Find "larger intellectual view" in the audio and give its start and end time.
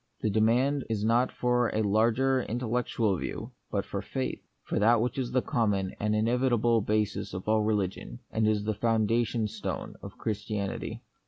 1.83-3.51